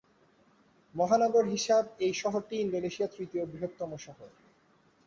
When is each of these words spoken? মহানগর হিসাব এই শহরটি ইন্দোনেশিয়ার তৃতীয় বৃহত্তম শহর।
মহানগর 0.95 1.45
হিসাব 1.45 1.83
এই 1.99 2.13
শহরটি 2.13 2.55
ইন্দোনেশিয়ার 2.57 3.13
তৃতীয় 3.15 3.43
বৃহত্তম 3.45 3.91
শহর। 3.97 4.29